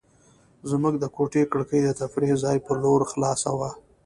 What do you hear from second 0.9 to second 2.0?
د کوټې کړکۍ د